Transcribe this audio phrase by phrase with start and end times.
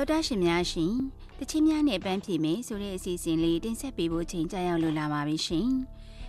[0.00, 0.94] တော်တာရှင်များရှင်
[1.38, 5.68] တချင်းများနဲ့ပန်းဖြေမယ်ဆိုတဲ့အစီအစဉ်လေးတင်ဆက်ပေးဖို့ချိန်ကြာရောက်လိုလာပါပြီရှင်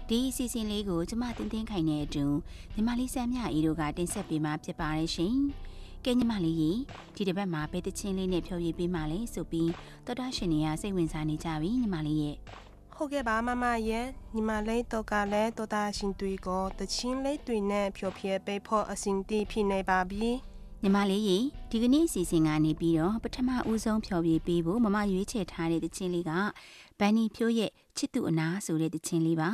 [0.09, 2.25] ဒီအစီအစဉ်လေးကိုကျမတင်တင်ခိုင်တဲ့အတူ
[2.73, 5.35] ညီမလေးဆန်းမြအီတို့ကတင်ဆက်ပေးမှာဖြစ်ပါတယ်ရှင်
[6.05, 6.71] ကဲညီမလေးရေ
[7.15, 9.71] ဒီတစ်ပတ်မှာဘယ်တချင်းလေးနဲ့ဖြောပြပေးမှလဲဆိုပြီး
[10.05, 12.35] တော်တာရှင်တွေကစိတ်ဝင်စားနေကြပြီညီမလေးရဲ့
[12.95, 20.31] ဟုတ်ကဲ့ပါမမရဲ့ညီမလေးတော့ကလည်းတော်တာရှင်တွေကိုတချင်းလေးတွေနဲ့ဖြောပြပေးဖို့အစဉ်တည်ဖြစ်နေပါပြီ
[20.83, 21.37] ညီမလေးရေ
[21.71, 26.31] ဒီကနေ့အစီအစဉ်ကနေပြီးတော့ပထမဦးဆုံးဖြော်ပြပေးဖို့မမရွေးချယ်ထားတဲ့တခြင်းလေးက
[26.99, 29.49] ဘန်နီဖြိုးရဲ့ချစ်သူအနာဆိုတဲ့တခြင်းလေးပါ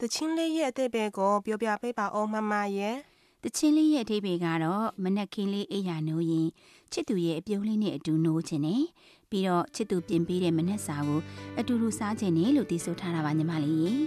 [0.00, 2.96] တခြင်းလေးရဲ့အသေးပဲကိုပြောပြပေးပါအောင်မမရဲ့
[3.44, 6.48] တချင်းလေးရဲ့အသေးပဲကတော့မနက်ခင်းလေးအိယာနိုးရင်
[6.92, 8.82] ချစ်သူရဲ့အပြုံးလေးနဲ့အတူနိုးခြင်းနဲ့
[9.30, 11.20] ပြီးတော့ချစ်သူပြင်ပေးတဲ့မနက်စာကို
[11.58, 13.98] အတူတူစားခြင်းနဲ့လို့တည်ဆိုထားတာပါညီမလေး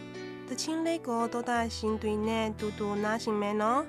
[0.47, 3.81] တချင်းလေးကိုတော်တာရှင်တွင်နဲ့တူတူနားရှင်မယ်နော်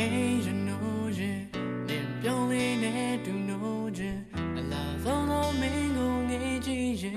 [0.00, 1.40] အိမ်ရနိုးရင်
[1.88, 4.20] နင်ပြောင်းလေးနဲ့တူနိုးခြင်း
[4.56, 7.16] အလားဆုံးသောမင်းကိုငေးကြည့်ရင်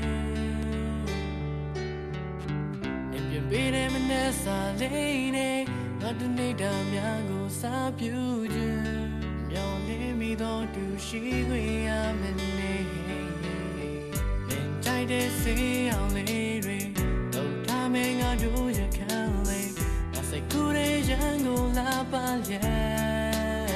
[3.12, 5.60] နင်ပြင်ပေးတဲ့မနဲ့စာလေးနဲ့
[6.00, 8.16] ငါတို့နေတာများကိုစားပြူ
[8.54, 9.10] ခြင်း
[9.50, 10.64] မြောင်လေးမိသော
[20.54, 23.74] စိတ်ကူးတဲ့ရန်ကိုလာပါရဲ့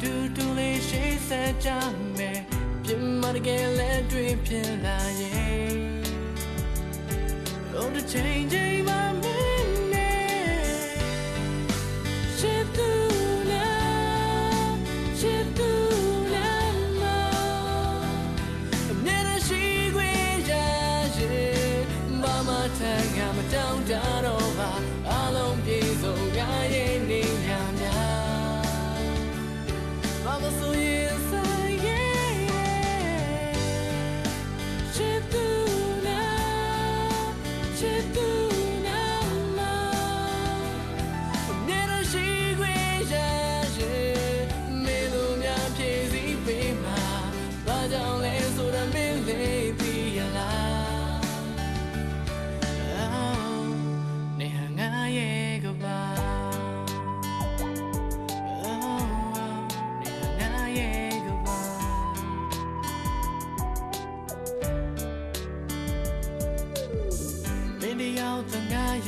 [0.00, 1.68] တူတူလေးရှိစေကြ
[2.16, 2.40] မယ်
[2.82, 2.90] ပြ
[3.20, 5.72] မတကယ်လက်တွေ့ဖြစ်လာရဲ့
[7.78, 9.06] Oh the changing my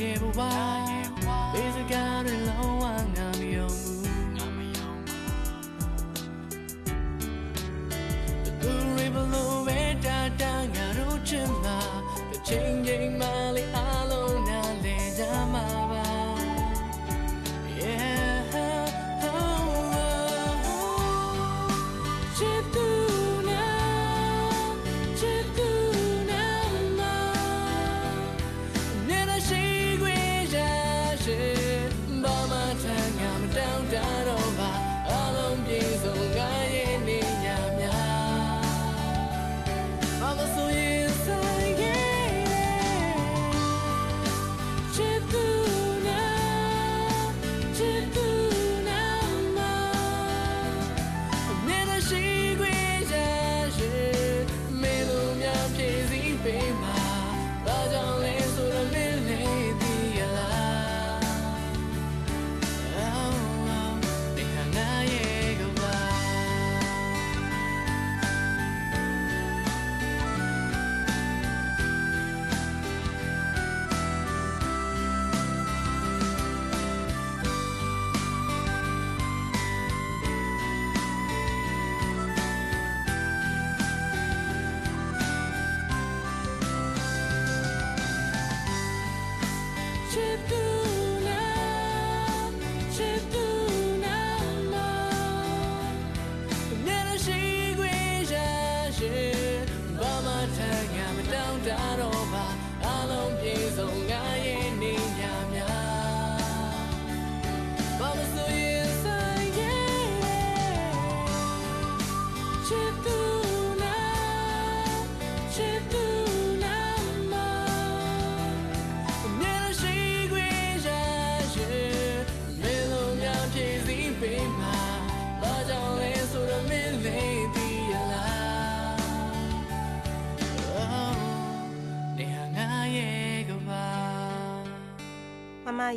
[0.01, 0.80] give away.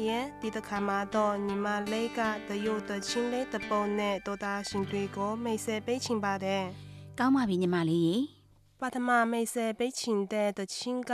[0.08, 6.64] ရဲ့ဒီတစ်ခါမှာတော့ညီမလေးကတရုတ်တချင်းလေးတပုံနဲ့တော်တာရှင်တွေကိုမိတ်ဆက်ပေးချင်ပါတယ်
[7.18, 8.16] ကောင်းပါပြီညီမလေးရေ
[8.80, 11.12] ပထမမိတ်ဆက်ပေးချင်တဲ့တချင်းက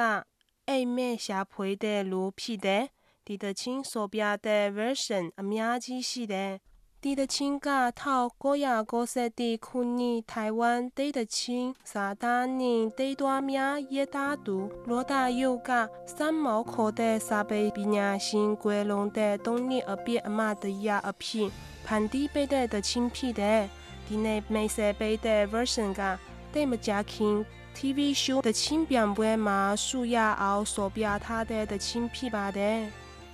[0.68, 2.84] အိမ်မဲရှာဖွေတဲ့လူဖြစ်တဲ့
[3.26, 6.52] ဒီတချင်းဆိုပြတဲ့ version အများကြီးရှိတယ်
[7.02, 13.58] 地的亲家套高雅高塞地库尼台湾地的亲萨达人地多名
[13.88, 15.30] 一大都罗大。
[15.30, 21.50] 有嘎三毛口袋，三贝比娘新归龙的东尼阿比阿妈的亚尔片
[21.86, 23.66] 盘地贝的的亲皮的
[24.06, 26.18] 地内梅塞贝的 version 嘎
[26.52, 27.42] 戴么加金
[27.74, 32.60] TV show 的亲表妹嘛，树亚奥索比亚他的的亲皮吧的。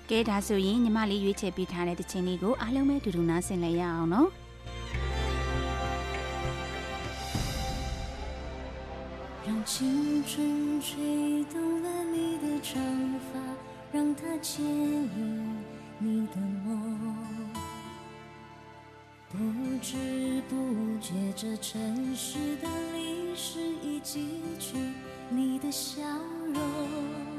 [0.09, 4.29] ကဲဒါဆိုရင်ညီမလေးရွေးချယ်ပေးထားတဲ့တခြင်းလေးကိုအားလုံးပဲတူတူနားဆင်လိုက်ရအောင်နော်
[9.47, 12.69] 让青春吹动了你的长
[13.27, 13.31] 发，
[13.91, 15.17] 让它牵引
[15.97, 16.67] 你的梦。
[19.31, 19.33] 不
[19.81, 20.53] 知不
[20.99, 24.13] 觉，这城市的历史已记
[24.59, 24.77] 取
[25.29, 26.01] 你的笑
[26.53, 27.34] 容。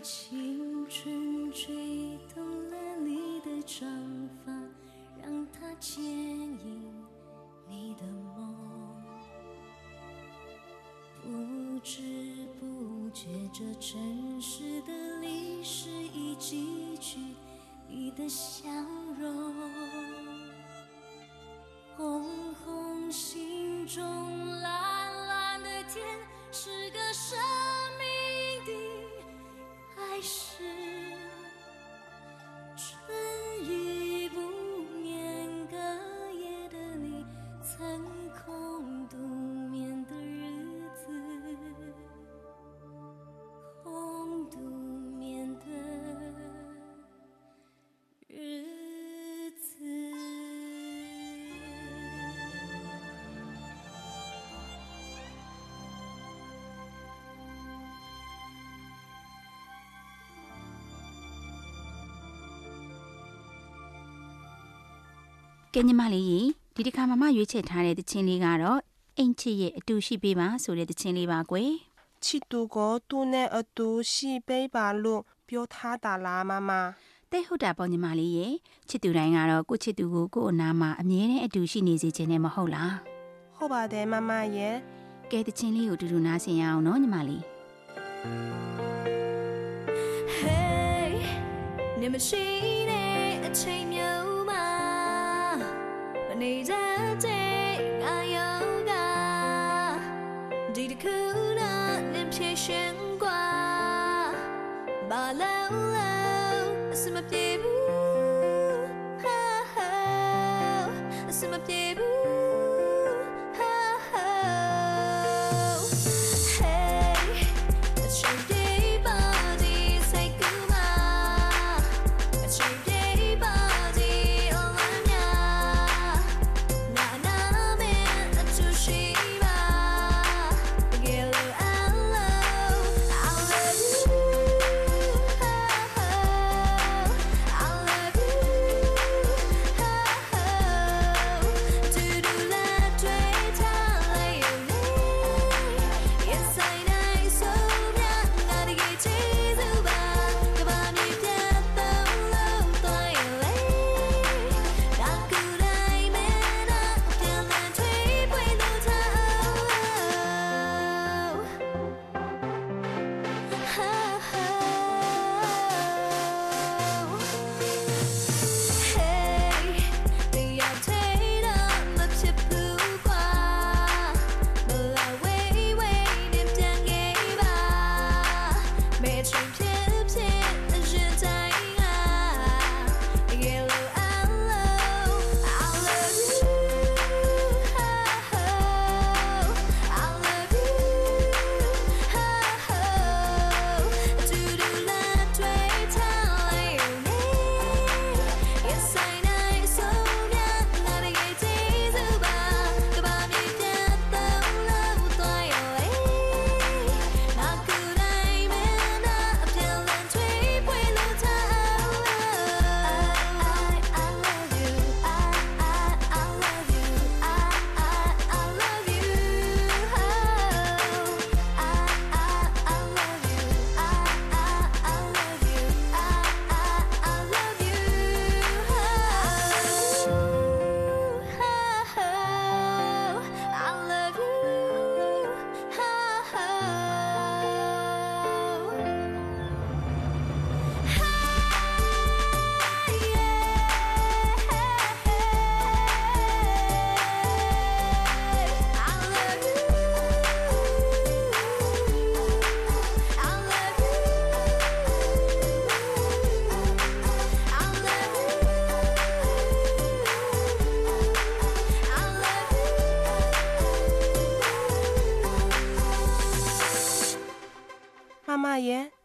[0.00, 3.88] 青春吹动了你的长
[4.44, 4.52] 发，
[5.20, 6.92] 让它牵引
[7.68, 8.54] 你的梦。
[11.20, 12.00] 不知
[12.60, 17.18] 不觉，这城市的历史已记取
[17.88, 18.68] 你的笑
[19.18, 19.54] 容。
[21.96, 24.04] 红红心中
[65.74, 66.40] ကဲညီမလေးရေ
[66.74, 68.80] ဒီတစ်ခါမမရွေးချယ်ထားတဲ့တခြင်းလေးကတော့
[69.18, 71.72] အိမ်ချစ်ရဲ့အတူရှိပေးပါဆိုတဲ့တခြင်းလေးပါကွယ်
[72.24, 76.70] ချစ်သူကိုသူနဲ့အတူရှိပေးပါလို့ပြောထားတာလားမမ
[77.30, 78.46] တဲ့ဟုတ်တာပေါ့ညီမလေးရေ
[78.88, 82.94] ချစ်သူတိုင်းကတော့ကိုယ့်ချစ်သူကိုကိုယ့်အနာမှာအမြဲတမ်းအတူရှိနေစေခြင်းနဲ့မဟုတ်လား
[83.56, 84.76] ဟုတ်ပါတယ်မမရဲ့
[85.30, 87.42] ကဲတခြင်းလေးကိုအတူတူနားဆင်ရအောင်နော်ညီမလေး
[90.36, 91.12] Hey
[92.00, 92.44] နေမရှိ
[92.90, 94.07] တဲ့အချိန်မျိုးမှာ
[96.40, 96.72] 你น
[97.18, 97.26] ใจ
[98.34, 98.34] 有
[101.02, 101.08] 个
[101.58, 101.60] อ
[102.14, 103.26] ยังไง牵挂，
[105.10, 105.44] 把老
[105.96, 107.90] 老，什么也อ
[109.22, 109.26] 哈
[109.74, 112.17] 哈านั้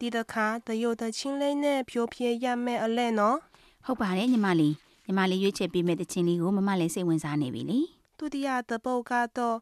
[0.04, 3.38] ဒီတစ်ခါတရုတ်တချင်းလေးနဲ့ဖြိုးဖြဲရမယ်အလဲနော်
[3.84, 4.74] ဟုတ်ပါတယ်ညီမလေး
[5.06, 7.80] ညီမလေးရွေးချယ်ပေးမဲ့တခြင်းလေးကိုမမလည်းစိတ်ဝင်စားနေပြီလေ
[8.18, 9.56] ဒုတိယတပုတ်ကတော့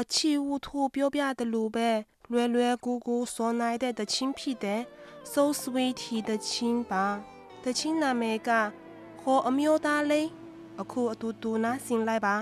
[0.00, 1.88] အချီဝူထိုးပြောပြတယ်လို့ပဲ
[2.32, 4.80] လွယ်လွယ်ကူကူစောနိုင်တဲ့တချင်းဖြစ်တဲ့
[5.32, 7.04] so sweet တချင်းပါ
[7.64, 8.50] တချင်းနာမည်က
[9.20, 10.28] ခေါ်အမျိုးသားလေး
[10.80, 12.36] အခုအတူတူနားဆင်လိုက်ပါ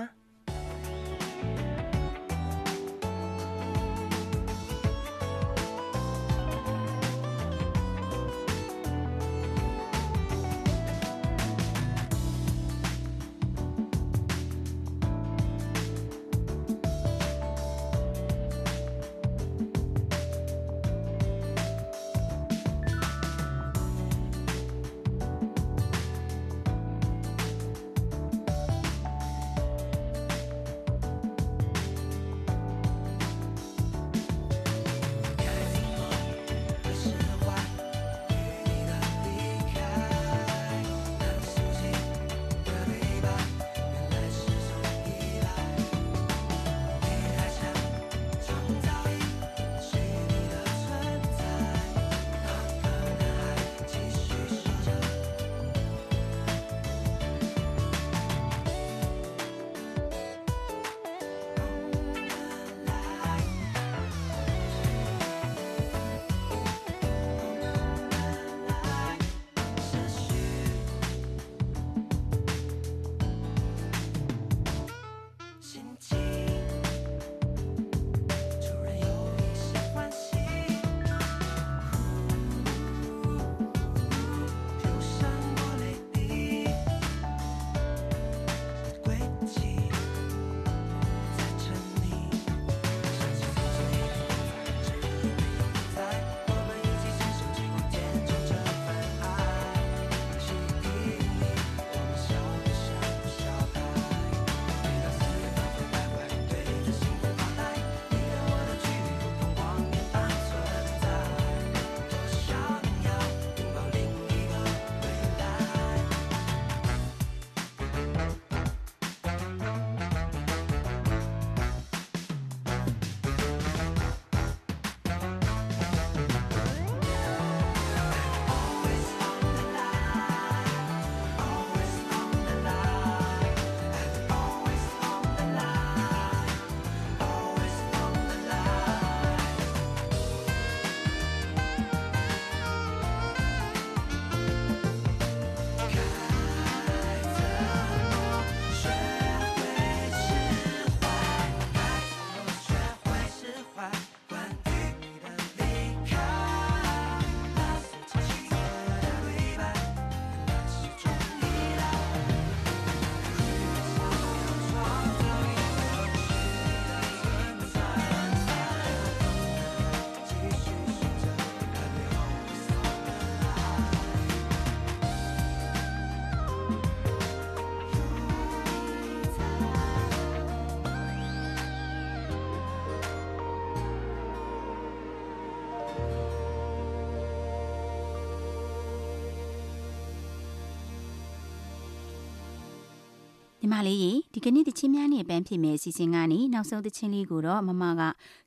[193.67, 198.01] ညီမလေးရေဒီကနေ့တချင်းများနဲ့ပန်းဖြစ်မယ်အစီအစဉ်ကနေနောက်ဆုံးတချင်းလေးကိုတော့မမက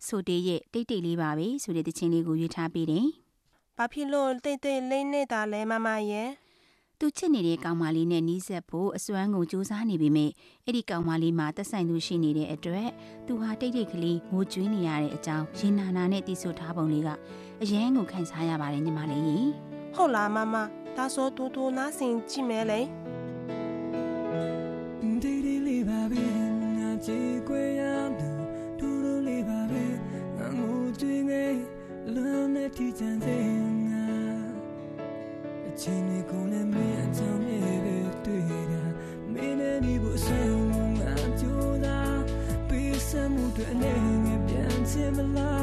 [0.06, 3.06] ဆိုတေးရဲ့တိတ်တိတ်လေးပါပဲဆိုတဲ့တချင်းလေးကိုရွေးထားပေးတယ်
[3.76, 6.28] ဘာဖြစ်လို့တိတ်တိတ်လေးနေတာလဲမမရဲ့
[6.98, 10.30] သူချစ်နေတဲ့ကောင်မလေးနဲ့နီးစပ်ဖို့အစွမ်းကုန်စူးစမ်းနေပေမဲ့
[10.64, 12.88] အဲ့ဒီကောင်မလေးမှာတက်ဆိုင်သူရှိနေတဲ့အတွက်
[13.26, 17.08] သူဟာတိတ်တိတ်ကလေးငိုကြွေးနေရတဲ့အကြောင်းရင်နာနာနဲ့တီးဆိုထားပုံလေးက
[17.62, 19.38] အရန်ကိုခံစားရပါတယ်ညီမလေးရေ
[19.96, 20.54] ဟုတ်လားမမ
[20.96, 22.80] ဒါဆိုတူတူနားဆင်ကြည့်မယ်လေ
[31.30, 31.58] ကြွေး
[32.06, 33.38] နေလွန်နေတီချန်စေ
[33.88, 34.06] ငါ
[35.66, 38.82] အချင်းတွေကိုလည်းမင်းအကြောင်းမြေပဲတွေ့တာ
[39.32, 40.64] မင်းနဲ့ဒီဘုဆောင်
[41.00, 42.20] ငါကြိုးစား
[42.68, 45.59] ပေးစမှုတွေနဲ့ငါပြန်ချင်မလား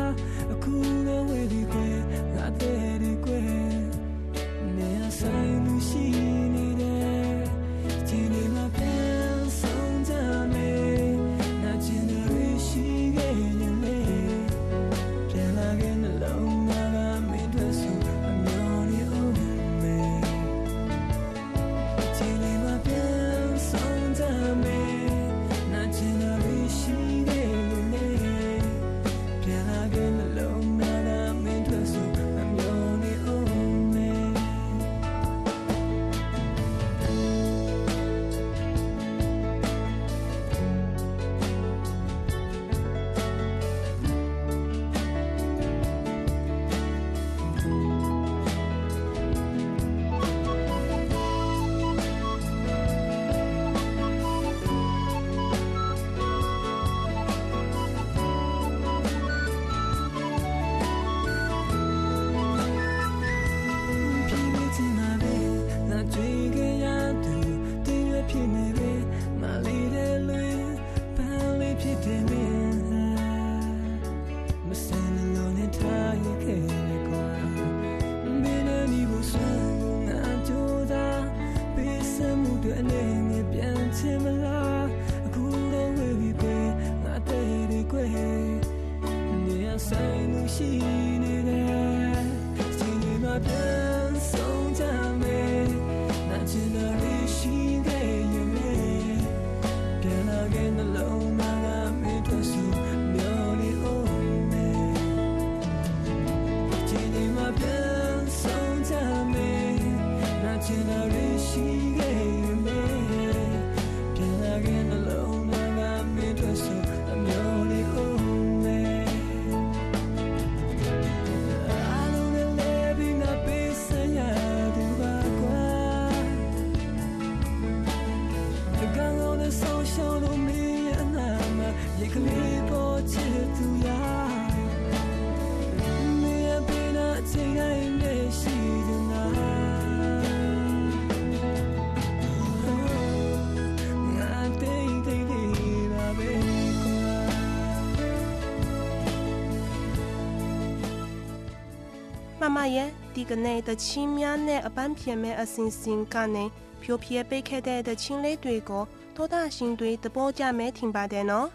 [152.58, 156.46] မမရဲ့ဒီကနေ့တချင်းများနဲ့အပန်းဖြေမဲ့အစင်စင်ကနေ
[156.82, 158.84] ဖြိုဖြဲပေးခဲ့တဲ့တချင်းလေးတွေကို
[159.15, 161.48] သောတာရှင်တွေသဘောကျမဲထင်ပါတယ်နော်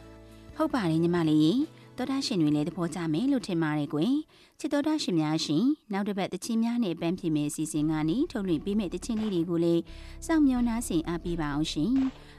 [0.57, 1.53] ဟုတ်ပါတယ်ညီမလေးရေ
[1.97, 4.15] သောတာရှင်တွေလည်းသဘောကျမယ်လို့ထင်ပါတယ်ကွယ်
[4.59, 9.83] ချစ်သောတာရှင်များရှင်နောက်တစ်ပတ်တချင်းများနဲ့ပန်းဖြစ်မယ်အစီအစဉ်ကနေထုတ်လွှင့်ပေးမယ့်တချင်းလေးတွေကိုလည်း
[10.27, 11.93] စောင့်မျှော်နှားဆင်အားပေးပါအောင်ရှင်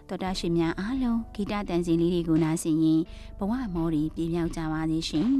[0.09, 3.01] သောတာရှင်များအားလုံးဂီတတန်စင်လေးတွေကိုနားဆင်ရင်
[3.37, 5.31] ဘဝမော်တွေပြည့်မြောက်ကြပါစေရှင်